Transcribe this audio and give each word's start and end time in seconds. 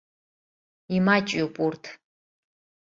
Имаҷҩуп 0.95 1.55
урҭ! 1.65 1.83